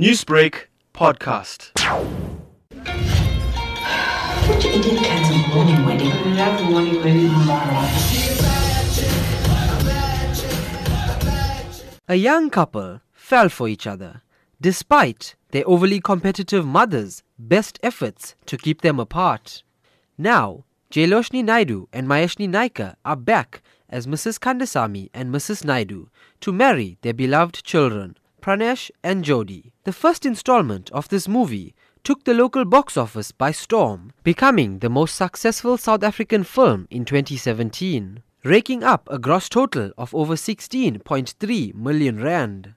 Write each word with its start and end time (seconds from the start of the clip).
Newsbreak 0.00 0.68
podcast. 0.94 1.78
Which 4.48 4.64
idiot 4.64 5.04
cancelled 5.04 5.54
morning 5.54 5.84
wedding? 5.84 6.08
We 6.24 6.38
have 6.38 6.58
the 6.58 6.64
morning 6.64 6.96
wedding 6.96 7.28
tomorrow. 7.28 7.86
A 12.08 12.14
young 12.14 12.48
couple 12.48 13.02
fell 13.12 13.50
for 13.50 13.68
each 13.68 13.86
other, 13.86 14.22
despite 14.58 15.34
their 15.50 15.64
overly 15.68 16.00
competitive 16.00 16.64
mother's 16.64 17.22
best 17.38 17.78
efforts 17.82 18.34
to 18.46 18.56
keep 18.56 18.80
them 18.80 18.98
apart. 18.98 19.62
Now, 20.16 20.64
Jailoshini 20.90 21.44
Naidoo 21.44 21.88
and 21.92 22.08
Maeshni 22.08 22.48
Naicker 22.48 22.94
are 23.04 23.16
back 23.16 23.60
as 23.90 24.06
Mrs. 24.06 24.38
Kandasamy 24.38 25.10
and 25.12 25.30
Mrs. 25.30 25.62
Naidoo 25.62 26.06
to 26.40 26.52
marry 26.52 26.96
their 27.02 27.12
beloved 27.12 27.62
children, 27.64 28.16
Prishen 28.40 28.90
and 29.02 29.24
Jodi. 29.24 29.72
The 29.84 29.92
first 29.92 30.24
installment 30.24 30.90
of 30.90 31.08
this 31.08 31.28
movie 31.28 31.74
took 32.02 32.24
the 32.24 32.34
local 32.34 32.64
box 32.64 32.96
office 32.96 33.32
by 33.32 33.52
storm, 33.52 34.12
becoming 34.24 34.78
the 34.78 34.88
most 34.88 35.14
successful 35.14 35.76
South 35.76 36.02
African 36.02 36.44
film 36.44 36.88
in 36.90 37.04
2017, 37.04 38.22
raking 38.44 38.82
up 38.82 39.08
a 39.10 39.18
gross 39.18 39.48
total 39.48 39.92
of 39.98 40.14
over 40.14 40.34
16.3 40.34 41.74
million 41.74 42.22
rand. 42.22 42.74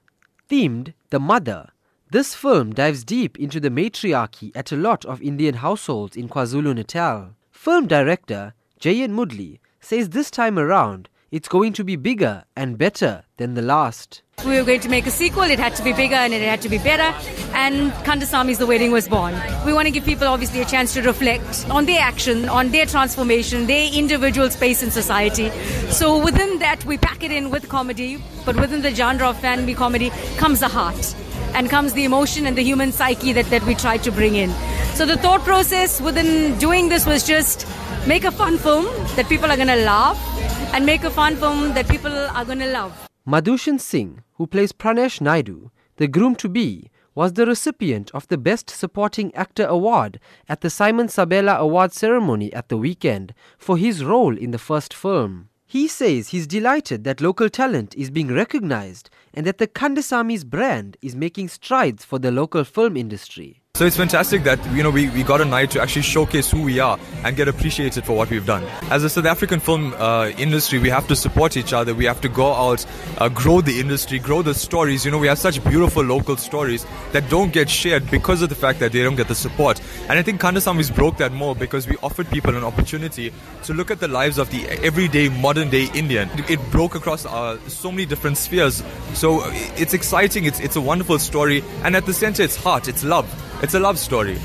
Themed 0.50 0.92
The 1.10 1.20
Mother, 1.20 1.70
this 2.10 2.34
film 2.34 2.74
dives 2.74 3.02
deep 3.02 3.38
into 3.40 3.58
the 3.58 3.70
matriarchy 3.70 4.52
at 4.54 4.70
a 4.70 4.76
lot 4.76 5.04
of 5.04 5.22
Indian 5.22 5.54
households 5.54 6.16
in 6.16 6.28
KwaZulu 6.28 6.74
Natal. 6.74 7.34
Film 7.50 7.86
director 7.88 8.54
Jayan 8.78 9.10
Moodley 9.10 9.58
says 9.80 10.10
this 10.10 10.30
time 10.30 10.58
around 10.58 11.08
it's 11.34 11.48
going 11.48 11.72
to 11.72 11.82
be 11.82 11.96
bigger 11.96 12.44
and 12.54 12.78
better 12.78 13.24
than 13.38 13.54
the 13.54 13.60
last. 13.60 14.22
We 14.46 14.56
were 14.56 14.62
going 14.62 14.78
to 14.82 14.88
make 14.88 15.04
a 15.04 15.10
sequel, 15.10 15.42
it 15.42 15.58
had 15.58 15.74
to 15.74 15.82
be 15.82 15.92
bigger 15.92 16.14
and 16.14 16.32
it 16.32 16.42
had 16.42 16.62
to 16.62 16.68
be 16.68 16.78
better. 16.78 17.12
And 17.52 17.90
Kandasamy's 18.06 18.58
The 18.58 18.68
Wedding 18.68 18.92
was 18.92 19.08
born. 19.08 19.34
We 19.66 19.72
want 19.72 19.86
to 19.86 19.90
give 19.90 20.04
people 20.04 20.28
obviously 20.28 20.60
a 20.60 20.64
chance 20.64 20.94
to 20.94 21.02
reflect 21.02 21.68
on 21.70 21.86
their 21.86 22.00
action, 22.00 22.48
on 22.48 22.68
their 22.68 22.86
transformation, 22.86 23.66
their 23.66 23.92
individual 23.92 24.48
space 24.48 24.80
in 24.80 24.92
society. 24.92 25.50
So 25.90 26.24
within 26.24 26.60
that, 26.60 26.84
we 26.84 26.98
pack 26.98 27.24
it 27.24 27.32
in 27.32 27.50
with 27.50 27.68
comedy, 27.68 28.22
but 28.44 28.54
within 28.54 28.82
the 28.82 28.94
genre 28.94 29.30
of 29.30 29.40
family 29.40 29.74
comedy 29.74 30.10
comes 30.36 30.60
the 30.60 30.68
heart 30.68 31.16
and 31.54 31.68
comes 31.68 31.94
the 31.94 32.04
emotion 32.04 32.46
and 32.46 32.56
the 32.56 32.62
human 32.62 32.92
psyche 32.92 33.32
that, 33.32 33.46
that 33.46 33.64
we 33.64 33.74
try 33.74 33.96
to 33.96 34.12
bring 34.12 34.36
in. 34.36 34.50
So 34.94 35.04
the 35.04 35.16
thought 35.16 35.40
process 35.40 36.00
within 36.00 36.56
doing 36.60 36.90
this 36.90 37.06
was 37.06 37.26
just 37.26 37.66
make 38.06 38.22
a 38.22 38.30
fun 38.30 38.56
film 38.56 38.84
that 39.16 39.28
people 39.28 39.50
are 39.50 39.56
going 39.56 39.66
to 39.66 39.84
laugh 39.84 40.33
and 40.74 40.84
make 40.84 41.04
a 41.04 41.10
fun 41.10 41.36
film 41.36 41.72
that 41.72 41.86
people 41.86 42.12
are 42.12 42.44
going 42.44 42.58
to 42.58 42.66
love. 42.72 43.08
Madushan 43.24 43.78
Singh, 43.78 44.24
who 44.34 44.46
plays 44.48 44.72
Prishen 44.72 45.20
Naidoo, 45.20 45.70
the 45.98 46.08
groom 46.08 46.34
to 46.34 46.48
be, 46.48 46.90
was 47.14 47.34
the 47.34 47.46
recipient 47.46 48.10
of 48.12 48.26
the 48.26 48.36
Best 48.36 48.68
Supporting 48.70 49.32
Actor 49.36 49.66
award 49.66 50.18
at 50.48 50.62
the 50.62 50.70
Simon 50.70 51.06
Sabela 51.06 51.58
Award 51.58 51.92
ceremony 51.92 52.52
at 52.52 52.70
the 52.70 52.76
weekend 52.76 53.32
for 53.56 53.76
his 53.76 54.04
role 54.04 54.36
in 54.36 54.50
the 54.50 54.58
first 54.58 54.92
film. 54.92 55.48
He 55.64 55.86
says 55.86 56.30
he's 56.30 56.48
delighted 56.48 57.04
that 57.04 57.20
local 57.20 57.48
talent 57.48 57.94
is 57.94 58.10
being 58.10 58.34
recognized 58.34 59.10
and 59.32 59.46
that 59.46 59.58
the 59.58 59.68
Kandasamy's 59.68 60.42
brand 60.42 60.96
is 61.00 61.14
making 61.14 61.50
strides 61.50 62.04
for 62.04 62.18
the 62.18 62.32
local 62.32 62.64
film 62.64 62.96
industry. 62.96 63.62
So 63.76 63.84
it's 63.84 63.96
fantastic 63.96 64.44
that 64.44 64.64
you 64.70 64.84
know 64.84 64.90
we, 64.90 65.08
we 65.08 65.24
got 65.24 65.40
a 65.40 65.44
night 65.44 65.72
to 65.72 65.82
actually 65.82 66.02
showcase 66.02 66.48
who 66.48 66.62
we 66.62 66.78
are 66.78 66.96
and 67.24 67.36
get 67.36 67.48
appreciated 67.48 68.04
for 68.04 68.16
what 68.16 68.30
we've 68.30 68.46
done. 68.46 68.62
As 68.88 69.02
a 69.02 69.10
South 69.10 69.24
African 69.24 69.58
film 69.58 69.92
uh, 69.94 70.28
industry, 70.38 70.78
we 70.78 70.88
have 70.90 71.08
to 71.08 71.16
support 71.16 71.56
each 71.56 71.72
other. 71.72 71.92
We 71.92 72.04
have 72.04 72.20
to 72.20 72.28
go 72.28 72.54
out, 72.54 72.86
uh, 73.18 73.28
grow 73.30 73.62
the 73.62 73.80
industry, 73.80 74.20
grow 74.20 74.42
the 74.42 74.54
stories. 74.54 75.04
You 75.04 75.10
know, 75.10 75.18
we 75.18 75.26
have 75.26 75.40
such 75.40 75.60
beautiful 75.64 76.04
local 76.04 76.36
stories 76.36 76.86
that 77.10 77.28
don't 77.28 77.52
get 77.52 77.68
shared 77.68 78.08
because 78.12 78.42
of 78.42 78.48
the 78.48 78.54
fact 78.54 78.78
that 78.78 78.92
they 78.92 79.02
don't 79.02 79.16
get 79.16 79.26
the 79.26 79.34
support. 79.34 79.80
And 80.08 80.20
I 80.20 80.22
think 80.22 80.40
Kandasamy's 80.40 80.92
broke 80.92 81.16
that 81.16 81.32
more 81.32 81.56
because 81.56 81.88
we 81.88 81.96
offered 81.96 82.30
people 82.30 82.56
an 82.56 82.62
opportunity 82.62 83.32
to 83.64 83.74
look 83.74 83.90
at 83.90 83.98
the 83.98 84.06
lives 84.06 84.38
of 84.38 84.52
the 84.52 84.68
everyday 84.84 85.28
modern 85.30 85.68
day 85.68 85.88
Indian. 85.94 86.30
It 86.48 86.60
broke 86.70 86.94
across 86.94 87.26
uh, 87.26 87.58
so 87.66 87.90
many 87.90 88.06
different 88.06 88.38
spheres. 88.38 88.84
So 89.14 89.40
it's 89.76 89.94
exciting. 89.94 90.44
It's 90.44 90.60
it's 90.60 90.76
a 90.76 90.80
wonderful 90.80 91.18
story, 91.18 91.64
and 91.82 91.96
at 91.96 92.06
the 92.06 92.14
center, 92.14 92.44
it's 92.44 92.54
heart. 92.54 92.86
It's 92.86 93.02
love. 93.02 93.28
It's 93.62 93.74
a 93.74 93.80
love 93.80 93.98
story. 93.98 94.38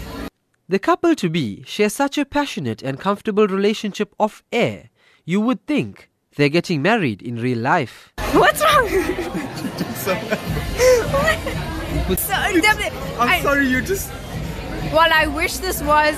The 0.70 0.80
couple 0.80 1.16
to 1.16 1.30
be 1.30 1.64
share 1.64 1.90
such 1.90 2.18
a 2.18 2.26
passionate 2.26 2.82
and 2.84 3.00
comfortable 3.00 3.48
relationship 3.48 4.14
off 4.20 4.44
air. 4.52 4.90
You 5.26 5.42
would 5.42 5.66
think 5.66 6.10
they're 6.36 6.50
getting 6.50 6.82
married 6.82 7.22
in 7.22 7.36
real 7.38 7.58
life. 7.60 8.14
What's 8.34 8.62
wrong? 8.64 8.88
So, 12.18 12.34
I'm 12.34 13.30
I- 13.30 13.42
sorry, 13.42 13.68
you 13.68 13.82
just. 13.82 14.10
Well, 14.92 15.10
I 15.14 15.28
wish 15.28 15.58
this 15.58 15.82
was 15.84 16.16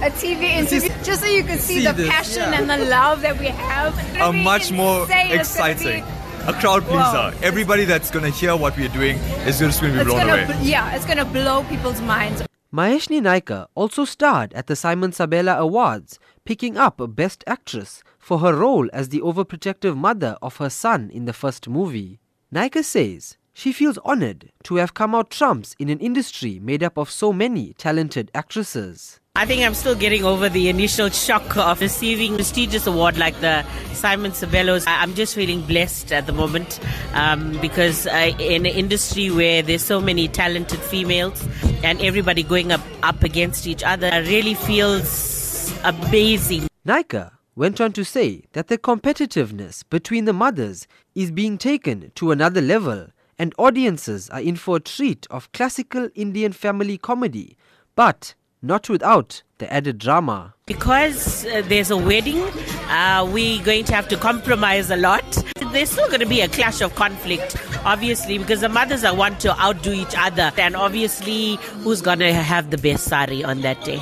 a 0.00 0.10
TV 0.10 0.42
interview, 0.42 0.90
just 1.02 1.22
so 1.22 1.26
you 1.26 1.42
could 1.42 1.58
see, 1.58 1.78
see 1.78 1.84
the 1.86 1.92
this, 1.92 2.08
passion 2.08 2.42
yeah. 2.42 2.60
and 2.60 2.70
the 2.70 2.76
love 2.86 3.22
that 3.22 3.38
we 3.38 3.46
have. 3.46 3.98
It's 3.98 4.16
a 4.16 4.18
gonna 4.18 4.42
much 4.44 4.70
more 4.70 5.02
insane. 5.02 5.30
It's 5.32 5.50
exciting. 5.56 6.04
Be- 6.46 6.48
A 6.48 6.52
crowd 6.60 6.82
pleaser. 6.84 7.30
Whoa. 7.30 7.32
Everybody 7.42 7.84
that's 7.84 8.10
gonna 8.10 8.30
hear 8.30 8.56
what 8.56 8.76
we're 8.76 8.88
doing 8.88 9.16
is 9.46 9.58
just 9.58 9.80
gonna 9.80 9.92
be 9.94 9.98
It's 10.00 10.08
blown 10.10 10.26
gonna, 10.26 10.42
away. 10.44 10.46
bl- 10.46 10.64
yeah, 10.66 10.94
it's 10.94 11.04
gonna 11.04 11.24
blow 11.24 11.62
people's 11.64 12.00
minds. 12.00 12.42
Maeshni 12.74 13.20
Naicker 13.20 13.66
also 13.74 14.04
starred 14.04 14.52
at 14.54 14.66
the 14.66 14.74
Simon 14.74 15.10
Sabela 15.12 15.58
Awards, 15.58 16.18
picking 16.44 16.76
up 16.78 17.00
a 17.00 17.06
Best 17.06 17.44
Actress 17.46 18.02
for 18.18 18.38
her 18.38 18.54
role 18.54 18.88
as 18.92 19.10
the 19.10 19.20
overprotective 19.20 19.96
mother 19.96 20.36
of 20.40 20.56
her 20.56 20.70
son 20.70 21.10
in 21.12 21.26
the 21.26 21.32
first 21.34 21.68
movie. 21.68 22.18
Naicker 22.52 22.82
says 22.82 23.36
she 23.52 23.72
feels 23.72 23.98
honored 24.04 24.50
to 24.64 24.76
have 24.76 24.94
come 24.94 25.14
out 25.14 25.30
trumps 25.30 25.76
in 25.78 25.90
an 25.90 25.98
industry 26.00 26.58
made 26.58 26.82
up 26.82 26.96
of 26.96 27.10
so 27.10 27.32
many 27.32 27.74
talented 27.74 28.30
actresses. 28.34 29.20
I 29.34 29.46
think 29.46 29.62
I'm 29.62 29.72
still 29.72 29.94
getting 29.94 30.24
over 30.26 30.50
the 30.50 30.68
initial 30.68 31.08
shock 31.08 31.56
of 31.56 31.80
receiving 31.80 32.34
a 32.34 32.36
prestigious 32.36 32.86
award 32.86 33.16
like 33.16 33.40
the 33.40 33.64
Simon 33.94 34.32
Sabelas. 34.32 34.86
I- 34.86 35.02
I'm 35.02 35.14
just 35.14 35.34
feeling 35.34 35.62
blessed 35.62 36.12
at 36.12 36.26
the 36.26 36.34
moment 36.34 36.78
um, 37.14 37.58
because 37.62 38.06
uh, 38.06 38.32
in 38.38 38.66
an 38.66 38.74
industry 38.74 39.30
where 39.30 39.62
there's 39.62 39.82
so 39.82 40.02
many 40.02 40.28
talented 40.28 40.80
females 40.80 41.42
and 41.82 41.98
everybody 42.02 42.42
going 42.42 42.72
up, 42.72 42.82
up 43.02 43.22
against 43.22 43.66
each 43.66 43.82
other, 43.82 44.08
it 44.08 44.28
really 44.28 44.52
feels 44.52 45.72
amazing. 45.82 46.68
Naicker 46.86 47.30
went 47.56 47.80
on 47.80 47.94
to 47.94 48.04
say 48.04 48.42
that 48.52 48.68
the 48.68 48.76
competitiveness 48.76 49.82
between 49.88 50.26
the 50.26 50.34
mothers 50.34 50.86
is 51.14 51.30
being 51.30 51.56
taken 51.56 52.12
to 52.16 52.32
another 52.32 52.60
level 52.60 53.06
and 53.38 53.54
audiences 53.56 54.28
are 54.28 54.42
in 54.42 54.56
for 54.56 54.76
a 54.76 54.80
treat 54.80 55.26
of 55.30 55.50
classical 55.52 56.10
Indian 56.14 56.52
family 56.52 56.98
comedy, 56.98 57.56
but 57.96 58.34
not 58.62 58.88
without 58.88 59.42
the 59.58 59.70
added 59.72 59.98
drama. 59.98 60.54
Because 60.66 61.44
uh, 61.46 61.62
there's 61.66 61.90
a 61.90 61.96
wedding, 61.96 62.40
uh, 62.88 63.28
we're 63.30 63.62
going 63.62 63.84
to 63.84 63.94
have 63.94 64.08
to 64.08 64.16
compromise 64.16 64.90
a 64.90 64.96
lot. 64.96 65.24
There's 65.72 65.90
still 65.90 66.06
going 66.06 66.20
to 66.20 66.26
be 66.26 66.40
a 66.40 66.48
clash 66.48 66.80
of 66.80 66.94
conflict, 66.94 67.56
obviously, 67.84 68.38
because 68.38 68.60
the 68.60 68.68
mothers 68.68 69.04
are 69.04 69.14
want 69.14 69.40
to 69.40 69.60
outdo 69.60 69.92
each 69.92 70.14
other, 70.16 70.52
and 70.56 70.76
obviously, 70.76 71.56
who's 71.82 72.00
going 72.00 72.20
to 72.20 72.32
have 72.32 72.70
the 72.70 72.78
best 72.78 73.04
sari 73.04 73.42
on 73.42 73.60
that 73.62 73.82
day? 73.84 74.00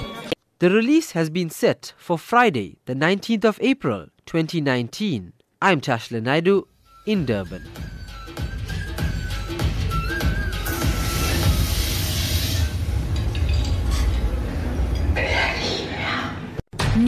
The 0.58 0.70
release 0.70 1.12
has 1.12 1.30
been 1.30 1.48
set 1.48 1.94
for 1.96 2.18
Friday, 2.18 2.76
the 2.84 2.94
19th 2.94 3.44
of 3.46 3.58
April 3.62 4.08
2019. 4.26 5.32
I'm 5.62 5.80
Tashlan 5.80 6.24
Naidoo 6.24 6.64
in 7.06 7.24
Durban. 7.24 7.89